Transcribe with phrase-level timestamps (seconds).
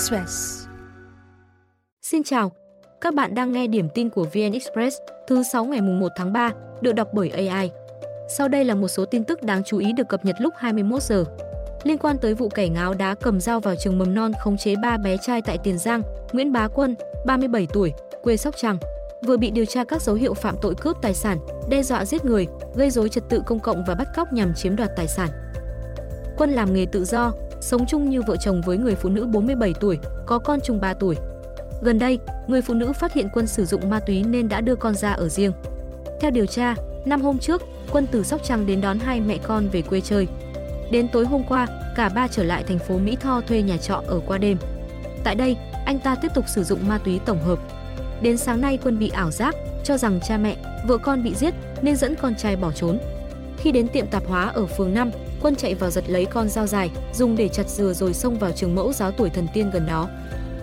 [0.00, 0.66] Express.
[2.02, 2.52] Xin chào,
[3.00, 4.96] các bạn đang nghe điểm tin của VN Express
[5.28, 6.50] thứ 6 ngày 1 tháng 3,
[6.80, 7.70] được đọc bởi AI.
[8.28, 11.02] Sau đây là một số tin tức đáng chú ý được cập nhật lúc 21
[11.02, 11.24] giờ.
[11.82, 14.74] Liên quan tới vụ kẻ ngáo đá cầm dao vào trường mầm non khống chế
[14.82, 16.94] ba bé trai tại Tiền Giang, Nguyễn Bá Quân,
[17.26, 17.92] 37 tuổi,
[18.22, 18.78] quê Sóc Trăng,
[19.26, 21.38] vừa bị điều tra các dấu hiệu phạm tội cướp tài sản,
[21.70, 24.76] đe dọa giết người, gây rối trật tự công cộng và bắt cóc nhằm chiếm
[24.76, 25.28] đoạt tài sản.
[26.36, 29.74] Quân làm nghề tự do, sống chung như vợ chồng với người phụ nữ 47
[29.80, 31.16] tuổi, có con chung 3 tuổi.
[31.82, 34.74] Gần đây, người phụ nữ phát hiện Quân sử dụng ma túy nên đã đưa
[34.74, 35.52] con ra ở riêng.
[36.20, 39.68] Theo điều tra, năm hôm trước, Quân từ Sóc Trăng đến đón hai mẹ con
[39.68, 40.26] về quê chơi.
[40.90, 44.02] Đến tối hôm qua, cả ba trở lại thành phố Mỹ Tho thuê nhà trọ
[44.06, 44.56] ở qua đêm.
[45.24, 47.58] Tại đây, anh ta tiếp tục sử dụng ma túy tổng hợp.
[48.22, 49.54] Đến sáng nay Quân bị ảo giác,
[49.84, 50.56] cho rằng cha mẹ,
[50.86, 52.98] vợ con bị giết nên dẫn con trai bỏ trốn.
[53.58, 55.10] Khi đến tiệm tạp hóa ở phường 5,
[55.42, 58.52] Quân chạy vào giật lấy con dao dài, dùng để chặt dừa rồi xông vào
[58.52, 60.08] trường mẫu giáo tuổi thần tiên gần đó.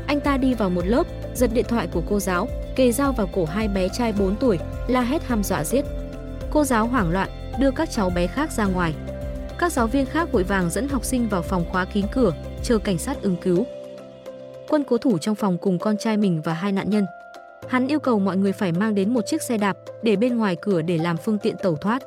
[0.08, 3.30] Anh ta đi vào một lớp, giật điện thoại của cô giáo, kề dao vào
[3.34, 5.86] cổ hai bé trai 4 tuổi, la hét hăm dọa giết.
[6.52, 8.94] Cô giáo hoảng loạn, đưa các cháu bé khác ra ngoài.
[9.58, 12.78] Các giáo viên khác vội vàng dẫn học sinh vào phòng khóa kín cửa, chờ
[12.78, 13.66] cảnh sát ứng cứu.
[14.70, 17.06] Quân cố thủ trong phòng cùng con trai mình và hai nạn nhân.
[17.68, 20.56] Hắn yêu cầu mọi người phải mang đến một chiếc xe đạp để bên ngoài
[20.62, 22.04] cửa để làm phương tiện tẩu thoát.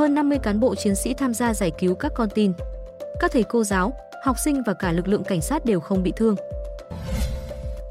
[0.00, 2.52] Hơn 50 cán bộ chiến sĩ tham gia giải cứu các con tin.
[3.20, 3.92] Các thầy cô giáo,
[4.24, 6.36] học sinh và cả lực lượng cảnh sát đều không bị thương.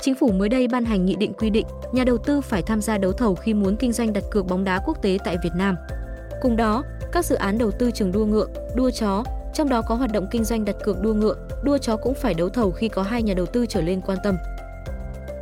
[0.01, 2.81] Chính phủ mới đây ban hành nghị định quy định nhà đầu tư phải tham
[2.81, 5.53] gia đấu thầu khi muốn kinh doanh đặt cược bóng đá quốc tế tại Việt
[5.55, 5.75] Nam.
[6.41, 9.95] Cùng đó, các dự án đầu tư trường đua ngựa, đua chó, trong đó có
[9.95, 12.89] hoạt động kinh doanh đặt cược đua ngựa, đua chó cũng phải đấu thầu khi
[12.89, 14.35] có hai nhà đầu tư trở lên quan tâm.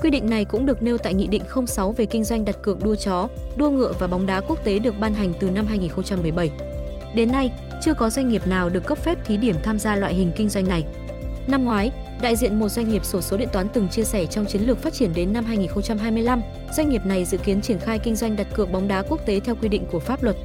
[0.02, 2.84] Quy định này cũng được nêu tại Nghị định 06 về kinh doanh đặt cược
[2.84, 6.52] đua chó, đua ngựa và bóng đá quốc tế được ban hành từ năm 2017.
[7.16, 10.14] Đến nay, chưa có doanh nghiệp nào được cấp phép thí điểm tham gia loại
[10.14, 10.84] hình kinh doanh này.
[11.48, 14.46] Năm ngoái, đại diện một doanh nghiệp sổ số điện toán từng chia sẻ trong
[14.46, 16.42] chiến lược phát triển đến năm 2025,
[16.74, 19.40] doanh nghiệp này dự kiến triển khai kinh doanh đặt cược bóng đá quốc tế
[19.40, 20.36] theo quy định của pháp luật.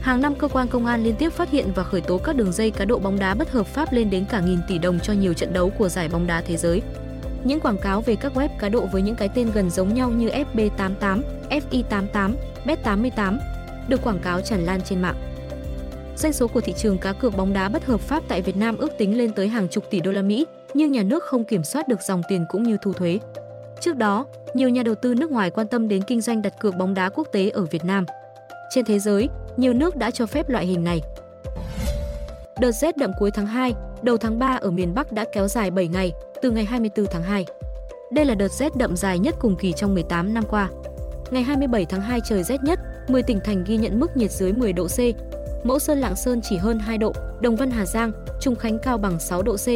[0.00, 2.52] Hàng năm cơ quan công an liên tiếp phát hiện và khởi tố các đường
[2.52, 5.12] dây cá độ bóng đá bất hợp pháp lên đến cả nghìn tỷ đồng cho
[5.12, 6.82] nhiều trận đấu của giải bóng đá thế giới.
[7.44, 10.10] Những quảng cáo về các web cá độ với những cái tên gần giống nhau
[10.10, 12.32] như FB88, FI88,
[12.64, 13.38] Bet88
[13.88, 15.16] được quảng cáo tràn lan trên mạng.
[16.16, 18.76] Doanh số của thị trường cá cược bóng đá bất hợp pháp tại Việt Nam
[18.76, 21.64] ước tính lên tới hàng chục tỷ đô la Mỹ, nhưng nhà nước không kiểm
[21.64, 23.18] soát được dòng tiền cũng như thu thuế.
[23.80, 26.76] Trước đó, nhiều nhà đầu tư nước ngoài quan tâm đến kinh doanh đặt cược
[26.76, 28.04] bóng đá quốc tế ở Việt Nam.
[28.70, 31.00] Trên thế giới, nhiều nước đã cho phép loại hình này.
[32.60, 35.70] Đợt rét đậm cuối tháng 2, đầu tháng 3 ở miền Bắc đã kéo dài
[35.70, 36.12] 7 ngày,
[36.42, 37.46] từ ngày 24 tháng 2.
[38.10, 40.68] Đây là đợt rét đậm dài nhất cùng kỳ trong 18 năm qua.
[41.30, 42.78] Ngày 27 tháng 2 trời rét nhất,
[43.08, 44.98] 10 tỉnh thành ghi nhận mức nhiệt dưới 10 độ C.
[45.66, 48.98] Mẫu Sơn Lạng Sơn chỉ hơn 2 độ, Đồng Văn Hà Giang, Trung Khánh cao
[48.98, 49.66] bằng 6 độ C.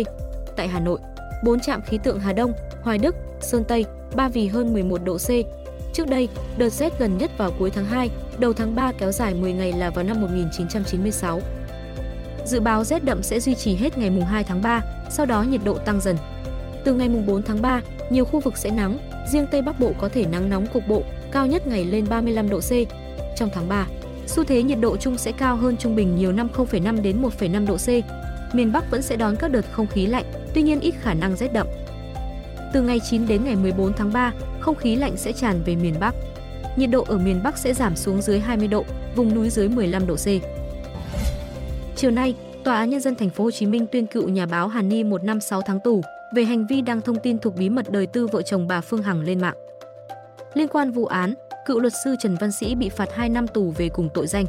[0.56, 0.98] Tại Hà Nội,
[1.44, 5.16] 4 trạm khí tượng Hà Đông, Hoài Đức, Sơn Tây, Ba Vì hơn 11 độ
[5.16, 5.28] C.
[5.92, 9.34] Trước đây, đợt rét gần nhất vào cuối tháng 2, đầu tháng 3 kéo dài
[9.34, 11.40] 10 ngày là vào năm 1996.
[12.44, 15.42] Dự báo rét đậm sẽ duy trì hết ngày mùng 2 tháng 3, sau đó
[15.42, 16.16] nhiệt độ tăng dần.
[16.84, 18.98] Từ ngày mùng 4 tháng 3, nhiều khu vực sẽ nắng,
[19.32, 21.02] riêng Tây Bắc Bộ có thể nắng nóng cục bộ,
[21.32, 22.70] cao nhất ngày lên 35 độ C.
[23.36, 23.86] Trong tháng 3,
[24.26, 27.66] xu thế nhiệt độ chung sẽ cao hơn trung bình nhiều năm 0,5 đến 1,5
[27.66, 27.88] độ C.
[28.54, 30.24] Miền Bắc vẫn sẽ đón các đợt không khí lạnh,
[30.54, 31.66] tuy nhiên ít khả năng rét đậm.
[32.72, 35.94] Từ ngày 9 đến ngày 14 tháng 3, không khí lạnh sẽ tràn về miền
[36.00, 36.14] Bắc.
[36.76, 38.84] Nhiệt độ ở miền Bắc sẽ giảm xuống dưới 20 độ,
[39.16, 40.26] vùng núi dưới 15 độ C.
[41.96, 42.34] Chiều nay,
[42.64, 45.04] Tòa án nhân dân thành phố Hồ Chí Minh tuyên cựu nhà báo Hàn Ni
[45.04, 46.02] 1 năm 6 tháng tù
[46.34, 49.02] về hành vi đăng thông tin thuộc bí mật đời tư vợ chồng bà Phương
[49.02, 49.54] Hằng lên mạng.
[50.54, 51.34] Liên quan vụ án,
[51.66, 54.46] cựu luật sư Trần Văn Sĩ bị phạt 2 năm tù về cùng tội danh.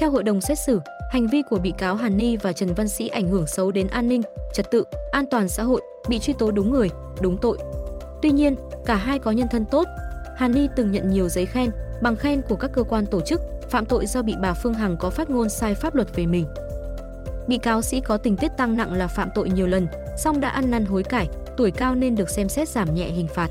[0.00, 0.80] Theo hội đồng xét xử,
[1.10, 3.86] hành vi của bị cáo Hàn Ni và Trần Văn Sĩ ảnh hưởng xấu đến
[3.86, 4.22] an ninh,
[4.52, 6.90] trật tự, an toàn xã hội, bị truy tố đúng người,
[7.20, 7.58] đúng tội.
[8.22, 8.54] Tuy nhiên,
[8.86, 9.86] cả hai có nhân thân tốt.
[10.36, 11.70] Hàn Ni từng nhận nhiều giấy khen,
[12.02, 13.40] bằng khen của các cơ quan tổ chức,
[13.70, 16.46] phạm tội do bị bà Phương Hằng có phát ngôn sai pháp luật về mình.
[17.48, 19.86] Bị cáo Sĩ có tình tiết tăng nặng là phạm tội nhiều lần,
[20.18, 23.28] song đã ăn năn hối cải, tuổi cao nên được xem xét giảm nhẹ hình
[23.34, 23.50] phạt.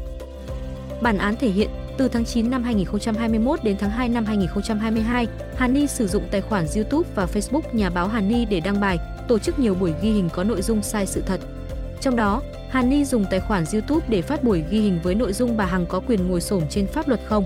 [1.02, 5.74] Bản án thể hiện, từ tháng 9 năm 2021 đến tháng 2 năm 2022, Hàn
[5.74, 9.00] Ni sử dụng tài khoản YouTube và Facebook nhà báo Hàn Ni để đăng bài,
[9.28, 11.40] tổ chức nhiều buổi ghi hình có nội dung sai sự thật.
[12.02, 15.34] Trong đó, Hàn Ni dùng tài khoản YouTube để phát buổi ghi hình với nội
[15.34, 17.44] dung bà Hằng có quyền ngồi xổm trên pháp luật không,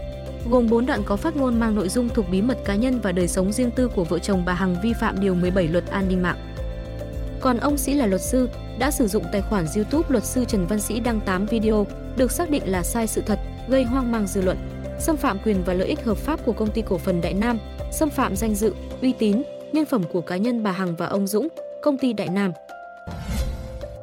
[0.50, 3.12] gồm 4 đoạn có phát ngôn mang nội dung thuộc bí mật cá nhân và
[3.12, 6.07] đời sống riêng tư của vợ chồng bà Hằng vi phạm điều 17 luật an
[6.07, 6.38] ninh mạng.
[7.41, 8.49] Còn ông Sĩ là luật sư,
[8.79, 12.31] đã sử dụng tài khoản YouTube luật sư Trần Văn Sĩ đăng 8 video được
[12.31, 14.57] xác định là sai sự thật, gây hoang mang dư luận,
[14.99, 17.59] xâm phạm quyền và lợi ích hợp pháp của công ty cổ phần Đại Nam,
[17.91, 19.41] xâm phạm danh dự, uy tín,
[19.73, 21.47] nhân phẩm của cá nhân bà Hằng và ông Dũng,
[21.81, 22.51] công ty Đại Nam.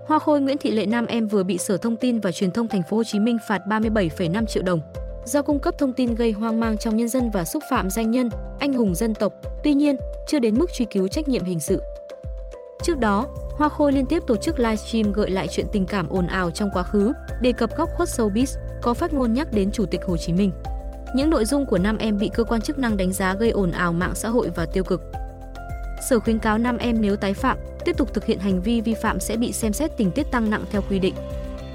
[0.07, 2.69] Hoa Khôi Nguyễn Thị Lệ Nam em vừa bị Sở Thông tin và Truyền thông
[2.69, 4.81] Thành phố Hồ Chí Minh phạt 37,5 triệu đồng
[5.25, 8.11] do cung cấp thông tin gây hoang mang trong nhân dân và xúc phạm danh
[8.11, 9.33] nhân, anh hùng dân tộc.
[9.65, 9.97] Tuy nhiên,
[10.29, 11.83] chưa đến mức truy cứu trách nhiệm hình sự.
[12.89, 13.27] Trước đó,
[13.57, 16.71] Hoa Khôi liên tiếp tổ chức livestream gợi lại chuyện tình cảm ồn ào trong
[16.73, 20.17] quá khứ, đề cập góc khuất showbiz, có phát ngôn nhắc đến Chủ tịch Hồ
[20.17, 20.53] Chí Minh.
[21.15, 23.71] Những nội dung của nam em bị cơ quan chức năng đánh giá gây ồn
[23.71, 25.03] ào mạng xã hội và tiêu cực.
[26.09, 28.95] Sở khuyến cáo nam em nếu tái phạm, tiếp tục thực hiện hành vi vi
[29.03, 31.15] phạm sẽ bị xem xét tình tiết tăng nặng theo quy định.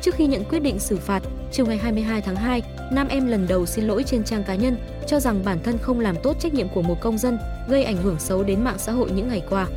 [0.02, 2.62] Trước khi nhận quyết định xử phạt, chiều ngày 22 tháng 2,
[2.92, 4.78] nam em lần đầu xin lỗi trên trang cá nhân,
[5.08, 7.38] cho rằng bản thân không làm tốt trách nhiệm của một công dân,
[7.70, 9.68] gây ảnh hưởng xấu đến mạng xã hội những ngày qua.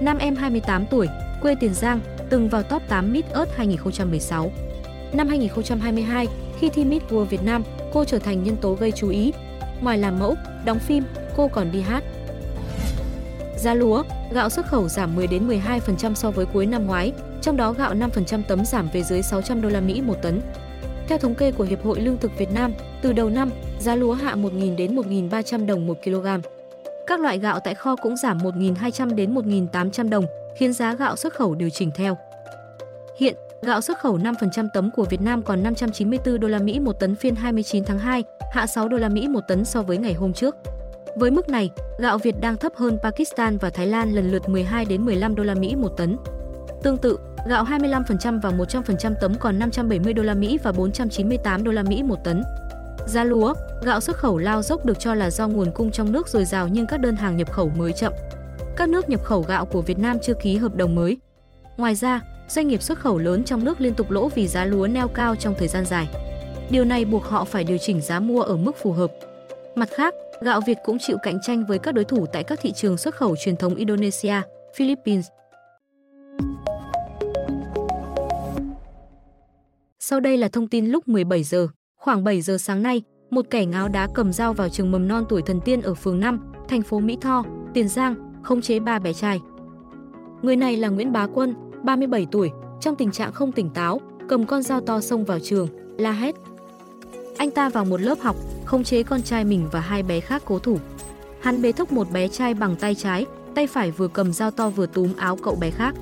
[0.00, 1.08] Nam em 28 tuổi,
[1.42, 2.00] quê Tiền Giang,
[2.30, 4.52] từng vào top 8 Miss Earth 2016.
[5.12, 6.26] Năm 2022,
[6.58, 7.62] khi thi Miss World Việt Nam,
[7.92, 9.32] cô trở thành nhân tố gây chú ý.
[9.80, 11.04] Ngoài làm mẫu, đóng phim,
[11.36, 12.04] cô còn đi hát.
[13.56, 14.02] Giá lúa,
[14.32, 17.12] gạo xuất khẩu giảm 10 đến 12% so với cuối năm ngoái,
[17.42, 20.40] trong đó gạo 5% tấm giảm về dưới 600 đô la Mỹ một tấn.
[21.08, 23.50] Theo thống kê của Hiệp hội Lương thực Việt Nam, từ đầu năm,
[23.80, 26.26] giá lúa hạ 1.000 đến 1.300 đồng một kg.
[27.06, 30.24] Các loại gạo tại kho cũng giảm 1.200 đến 1.800 đồng,
[30.56, 32.16] khiến giá gạo xuất khẩu điều chỉnh theo.
[33.18, 36.92] Hiện, gạo xuất khẩu 5% tấm của Việt Nam còn 594 đô la Mỹ một
[36.92, 40.14] tấn phiên 29 tháng 2, hạ 6 đô la Mỹ một tấn so với ngày
[40.14, 40.56] hôm trước.
[41.16, 44.84] Với mức này, gạo Việt đang thấp hơn Pakistan và Thái Lan lần lượt 12
[44.84, 46.16] đến 15 đô la Mỹ một tấn.
[46.82, 47.18] Tương tự,
[47.48, 52.02] gạo 25% và 100% tấm còn 570 đô la Mỹ và 498 đô la Mỹ
[52.02, 52.42] một tấn.
[53.06, 56.28] Giá lúa, gạo xuất khẩu lao dốc được cho là do nguồn cung trong nước
[56.28, 58.12] dồi dào nhưng các đơn hàng nhập khẩu mới chậm.
[58.76, 61.16] Các nước nhập khẩu gạo của Việt Nam chưa ký hợp đồng mới.
[61.76, 64.86] Ngoài ra, doanh nghiệp xuất khẩu lớn trong nước liên tục lỗ vì giá lúa
[64.86, 66.08] neo cao trong thời gian dài.
[66.70, 69.12] Điều này buộc họ phải điều chỉnh giá mua ở mức phù hợp.
[69.74, 72.72] Mặt khác, gạo Việt cũng chịu cạnh tranh với các đối thủ tại các thị
[72.72, 74.34] trường xuất khẩu truyền thống Indonesia,
[74.76, 75.26] Philippines.
[80.00, 81.68] Sau đây là thông tin lúc 17 giờ.
[82.04, 85.24] Khoảng 7 giờ sáng nay, một kẻ ngáo đá cầm dao vào trường mầm non
[85.28, 88.98] tuổi thần tiên ở phường 5, thành phố Mỹ Tho, Tiền Giang, khống chế ba
[88.98, 89.40] bé trai.
[90.42, 94.46] Người này là Nguyễn Bá Quân, 37 tuổi, trong tình trạng không tỉnh táo, cầm
[94.46, 95.68] con dao to xông vào trường,
[95.98, 96.34] la hét.
[97.36, 100.42] Anh ta vào một lớp học, khống chế con trai mình và hai bé khác
[100.44, 100.78] cố thủ.
[101.40, 104.70] Hắn bế thúc một bé trai bằng tay trái, tay phải vừa cầm dao to
[104.70, 105.94] vừa túm áo cậu bé khác.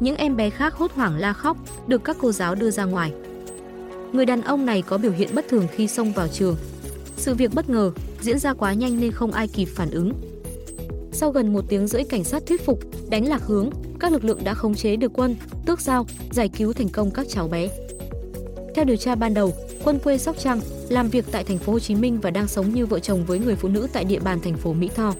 [0.00, 1.56] Những em bé khác hốt hoảng la khóc,
[1.86, 3.12] được các cô giáo đưa ra ngoài.
[4.12, 6.56] Người đàn ông này có biểu hiện bất thường khi xông vào trường.
[7.16, 10.12] Sự việc bất ngờ, diễn ra quá nhanh nên không ai kịp phản ứng.
[11.12, 12.78] Sau gần một tiếng rưỡi cảnh sát thuyết phục,
[13.10, 13.70] đánh lạc hướng,
[14.00, 15.36] các lực lượng đã khống chế được quân,
[15.66, 17.68] tước dao, giải cứu thành công các cháu bé.
[18.74, 19.52] Theo điều tra ban đầu,
[19.84, 22.74] Quân quê Sóc Trăng, làm việc tại thành phố Hồ Chí Minh và đang sống
[22.74, 25.14] như vợ chồng với người phụ nữ tại địa bàn thành phố Mỹ Tho.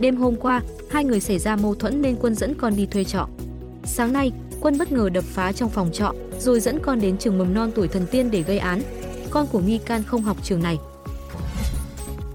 [0.00, 3.04] Đêm hôm qua, hai người xảy ra mâu thuẫn nên Quân dẫn con đi thuê
[3.04, 3.28] trọ.
[3.84, 7.38] Sáng nay, Quân bất ngờ đập phá trong phòng trọ, rồi dẫn con đến trường
[7.38, 8.82] mầm non tuổi thần tiên để gây án.
[9.30, 10.78] Con của nghi can không học trường này.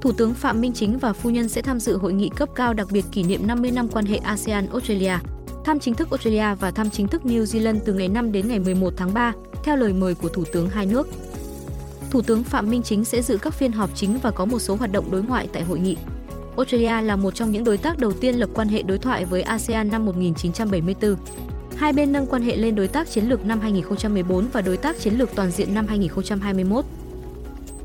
[0.02, 2.74] Thủ tướng Phạm Minh Chính và phu nhân sẽ tham dự hội nghị cấp cao
[2.74, 5.18] đặc biệt kỷ niệm 50 năm quan hệ ASEAN-Australia.
[5.66, 8.60] Thăm chính thức Australia và thăm chính thức New Zealand từ ngày 5 đến ngày
[8.60, 9.34] 11 tháng 3,
[9.64, 11.08] theo lời mời của Thủ tướng hai nước.
[12.12, 14.76] Thủ tướng Phạm Minh Chính sẽ dự các phiên họp chính và có một số
[14.76, 15.98] hoạt động đối ngoại tại hội nghị.
[16.58, 19.42] Australia là một trong những đối tác đầu tiên lập quan hệ đối thoại với
[19.42, 21.16] ASEAN năm 1974.
[21.78, 25.00] Hai bên nâng quan hệ lên đối tác chiến lược năm 2014 và đối tác
[25.00, 26.86] chiến lược toàn diện năm 2021.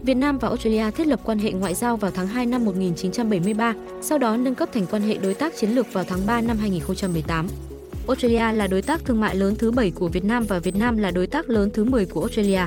[0.02, 3.75] Việt Nam và Australia thiết lập quan hệ ngoại giao vào tháng 2 năm 1973,
[4.02, 6.56] sau đó nâng cấp thành quan hệ đối tác chiến lược vào tháng 3 năm
[6.58, 7.46] 2018.
[8.08, 10.96] Australia là đối tác thương mại lớn thứ 7 của Việt Nam và Việt Nam
[10.96, 12.62] là đối tác lớn thứ 10 của Australia.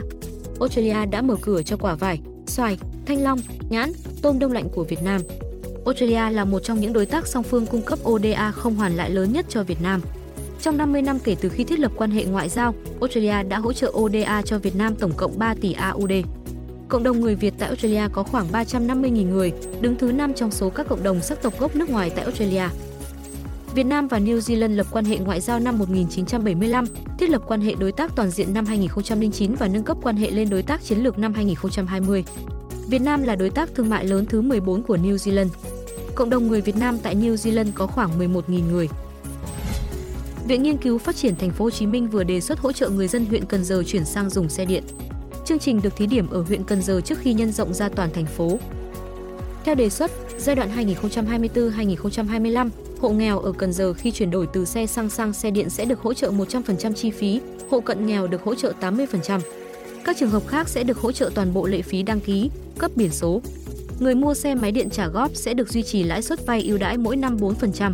[0.60, 3.40] Australia đã mở cửa cho quả vải, xoài, thanh long,
[3.70, 3.92] nhãn,
[4.22, 5.22] tôm đông lạnh của Việt Nam.
[5.86, 9.10] Australia là một trong những đối tác song phương cung cấp ODA không hoàn lại
[9.10, 10.02] lớn nhất cho Việt Nam.
[10.62, 13.74] Trong 50 năm kể từ khi thiết lập quan hệ ngoại giao, Australia đã hỗ
[13.74, 16.12] trợ ODA cho Việt Nam tổng cộng 3 tỷ AUD.
[16.88, 20.70] Cộng đồng người Việt tại Australia có khoảng 350.000 người, đứng thứ 5 trong số
[20.70, 22.64] các cộng đồng sắc tộc gốc nước ngoài tại Australia.
[23.76, 26.86] Việt Nam và New Zealand lập quan hệ ngoại giao năm 1975,
[27.20, 30.32] thiết lập quan hệ đối tác toàn diện năm 2009 và nâng cấp quan hệ
[30.32, 32.24] lên đối tác chiến lược năm 2020.
[32.88, 35.48] Việt Nam là đối tác thương mại lớn thứ 14 của New Zealand.
[36.16, 38.90] Cộng đồng người Việt Nam tại New Zealand có khoảng 11.000 người.
[40.48, 42.90] Viện Nghiên cứu Phát triển Thành phố Hồ Chí Minh vừa đề xuất hỗ trợ
[42.90, 44.84] người dân huyện Cần Giờ chuyển sang dùng xe điện.
[45.46, 48.10] Chương trình được thí điểm ở huyện Cần Giờ trước khi nhân rộng ra toàn
[48.14, 48.60] thành phố.
[49.64, 50.70] Theo đề xuất, giai đoạn
[51.56, 55.70] 2024-2025, hộ nghèo ở Cần Giờ khi chuyển đổi từ xe xăng sang xe điện
[55.70, 59.40] sẽ được hỗ trợ 100% chi phí, hộ cận nghèo được hỗ trợ 80%.
[60.04, 62.92] Các trường hợp khác sẽ được hỗ trợ toàn bộ lệ phí đăng ký, cấp
[62.96, 63.42] biển số.
[64.00, 66.78] Người mua xe máy điện trả góp sẽ được duy trì lãi suất vay ưu
[66.78, 67.94] đãi mỗi năm 4%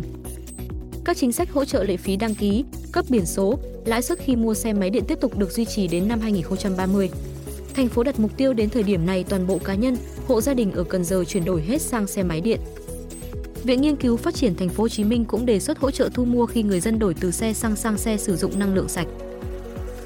[1.04, 4.36] các chính sách hỗ trợ lệ phí đăng ký, cấp biển số, lãi suất khi
[4.36, 7.10] mua xe máy điện tiếp tục được duy trì đến năm 2030.
[7.74, 9.96] Thành phố đặt mục tiêu đến thời điểm này toàn bộ cá nhân,
[10.28, 12.60] hộ gia đình ở Cần Giờ chuyển đổi hết sang xe máy điện.
[13.64, 16.08] Viện Nghiên cứu Phát triển Thành phố Hồ Chí Minh cũng đề xuất hỗ trợ
[16.14, 18.88] thu mua khi người dân đổi từ xe xăng sang xe sử dụng năng lượng
[18.88, 19.06] sạch.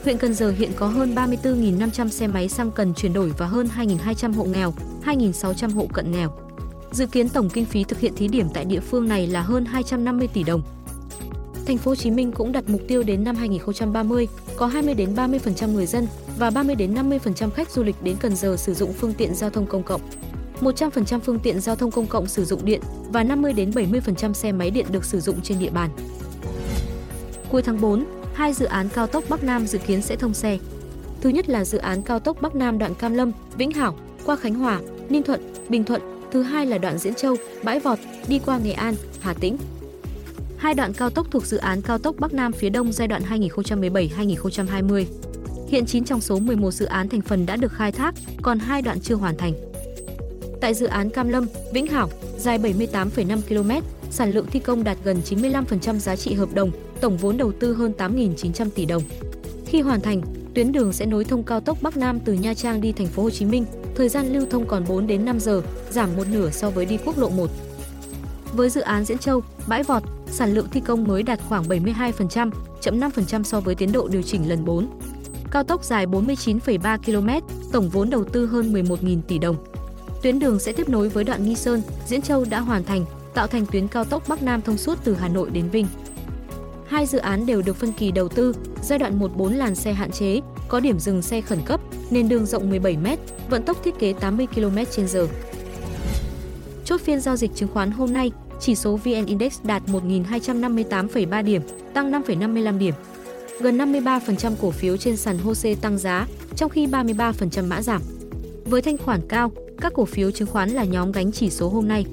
[0.05, 3.69] Huyện Cần Giờ hiện có hơn 34.500 xe máy xăng cần chuyển đổi và hơn
[3.77, 4.75] 2.200 hộ nghèo,
[5.05, 6.33] 2.600 hộ cận nghèo.
[6.93, 9.65] Dự kiến tổng kinh phí thực hiện thí điểm tại địa phương này là hơn
[9.65, 10.63] 250 tỷ đồng.
[11.67, 15.15] Thành phố Hồ Chí Minh cũng đặt mục tiêu đến năm 2030 có 20 đến
[15.15, 16.07] 30% người dân
[16.39, 19.51] và 30 đến 50% khách du lịch đến Cần Giờ sử dụng phương tiện giao
[19.51, 20.01] thông công cộng.
[20.61, 24.53] 100% phương tiện giao thông công cộng sử dụng điện và 50 đến 70% xe
[24.53, 25.91] máy điện được sử dụng trên địa bàn.
[27.51, 28.05] Cuối tháng 4,
[28.35, 30.59] hai dự án cao tốc Bắc Nam dự kiến sẽ thông xe.
[31.21, 34.37] Thứ nhất là dự án cao tốc Bắc Nam đoạn Cam Lâm, Vĩnh Hảo qua
[34.37, 36.03] Khánh Hòa, Ninh Thuận, Bình Thuận.
[36.33, 39.57] Thứ hai là đoạn Diễn Châu, Bãi Vọt đi qua Nghệ An, Hà Tĩnh.
[40.59, 43.23] Hai đoạn cao tốc thuộc dự án cao tốc Bắc Nam phía Đông giai đoạn
[43.31, 45.05] 2017-2020.
[45.69, 48.83] Hiện 9 trong số 11 dự án thành phần đã được khai thác, còn hai
[48.83, 49.53] đoạn chưa hoàn thành.
[50.61, 52.09] Tại dự án Cam Lâm, Vĩnh Hảo,
[52.39, 56.71] dài 78,5 km, sản lượng thi công đạt gần 95% giá trị hợp đồng,
[57.01, 59.03] tổng vốn đầu tư hơn 8.900 tỷ đồng.
[59.67, 60.23] Khi hoàn thành,
[60.55, 63.23] tuyến đường sẽ nối thông cao tốc Bắc Nam từ Nha Trang đi thành phố
[63.23, 66.51] Hồ Chí Minh, thời gian lưu thông còn 4 đến 5 giờ, giảm một nửa
[66.51, 67.51] so với đi quốc lộ 1.
[68.53, 70.03] Với dự án Diễn Châu, Bãi Vọt,
[70.37, 72.51] sản lượng thi công mới đạt khoảng 72%,
[72.81, 74.89] chậm 5% so với tiến độ điều chỉnh lần 4.
[75.51, 79.57] Cao tốc dài 49,3 km, tổng vốn đầu tư hơn 11.000 tỷ đồng.
[80.23, 83.47] Tuyến đường sẽ tiếp nối với đoạn Nghi Sơn, Diễn Châu đã hoàn thành, tạo
[83.47, 85.87] thành tuyến cao tốc Bắc Nam thông suốt từ Hà Nội đến Vinh.
[86.87, 88.53] Hai dự án đều được phân kỳ đầu tư,
[88.83, 92.29] giai đoạn 1 4 làn xe hạn chế, có điểm dừng xe khẩn cấp, nền
[92.29, 93.07] đường rộng 17 m,
[93.51, 95.27] vận tốc thiết kế 80 km/h.
[96.85, 101.63] Chốt phiên giao dịch chứng khoán hôm nay, chỉ số VN Index đạt 1.258,3 điểm,
[101.95, 102.95] tăng 5,55 điểm.
[103.61, 108.03] Gần 53% cổ phiếu trên sàn HOSE tăng giá, trong khi 33% mã giảm.
[108.65, 111.89] Với thanh khoản cao, các cổ phiếu chứng khoán là nhóm gánh chỉ số hôm
[111.89, 112.05] nay.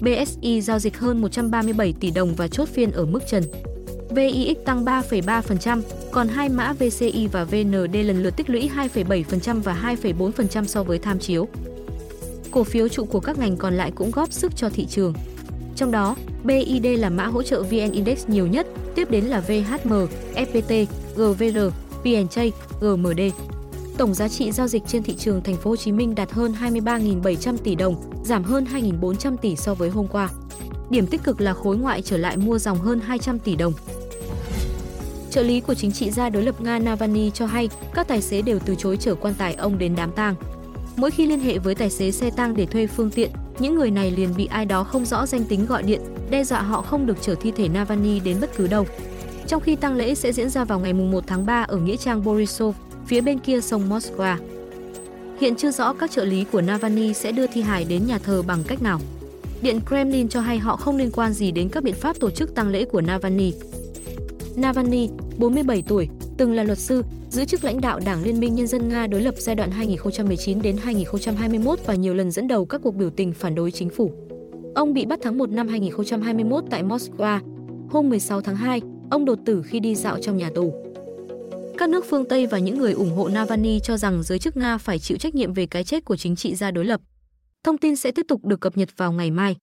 [0.00, 3.44] BSI giao dịch hơn 137 tỷ đồng và chốt phiên ở mức trần.
[4.10, 9.96] VIX tăng 3,3%, còn hai mã VCI và VND lần lượt tích lũy 2,7% và
[10.02, 11.48] 2,4% so với tham chiếu.
[12.50, 15.12] Cổ phiếu trụ của các ngành còn lại cũng góp sức cho thị trường.
[15.78, 19.92] Trong đó, BID là mã hỗ trợ VN Index nhiều nhất, tiếp đến là VHM,
[20.34, 21.58] FPT, GVR,
[22.04, 23.20] VNJ, GMD.
[23.98, 26.54] Tổng giá trị giao dịch trên thị trường thành phố Hồ Chí Minh đạt hơn
[26.60, 30.28] 23.700 tỷ đồng, giảm hơn 2.400 tỷ so với hôm qua.
[30.90, 33.72] Điểm tích cực là khối ngoại trở lại mua dòng hơn 200 tỷ đồng.
[35.30, 38.42] Trợ lý của chính trị gia đối lập Nga Navalny cho hay các tài xế
[38.42, 40.34] đều từ chối chở quan tài ông đến đám tang.
[40.96, 43.90] Mỗi khi liên hệ với tài xế xe tang để thuê phương tiện, những người
[43.90, 46.00] này liền bị ai đó không rõ danh tính gọi điện,
[46.30, 48.86] đe dọa họ không được chở thi thể Navalny đến bất cứ đâu.
[49.46, 52.24] Trong khi tang lễ sẽ diễn ra vào ngày 1 tháng 3 ở nghĩa trang
[52.24, 54.38] Borisov, phía bên kia sông Moskva.
[55.40, 58.42] Hiện chưa rõ các trợ lý của Navalny sẽ đưa thi hài đến nhà thờ
[58.42, 59.00] bằng cách nào.
[59.62, 62.54] Điện Kremlin cho hay họ không liên quan gì đến các biện pháp tổ chức
[62.54, 63.52] tang lễ của Navalny.
[64.56, 66.08] Navalny, 47 tuổi,
[66.38, 69.22] từng là luật sư, giữ chức lãnh đạo Đảng Liên minh Nhân dân Nga đối
[69.22, 73.32] lập giai đoạn 2019 đến 2021 và nhiều lần dẫn đầu các cuộc biểu tình
[73.32, 74.12] phản đối chính phủ.
[74.74, 77.40] Ông bị bắt tháng 1 năm 2021 tại Moscow.
[77.90, 78.80] Hôm 16 tháng 2,
[79.10, 80.74] ông đột tử khi đi dạo trong nhà tù.
[81.78, 84.78] Các nước phương Tây và những người ủng hộ Navalny cho rằng giới chức Nga
[84.78, 87.00] phải chịu trách nhiệm về cái chết của chính trị gia đối lập.
[87.64, 89.56] Thông tin sẽ tiếp tục được cập nhật vào ngày mai.